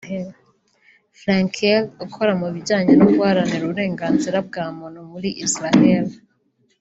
[1.19, 6.13] Frenkel ukora mu bijyanye no guharanira uburenganzira bwa muntu muri Isiraheli